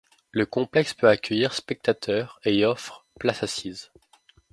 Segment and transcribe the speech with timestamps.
[0.31, 3.91] Le complexe peut accueillir spectateurs et offre places assises.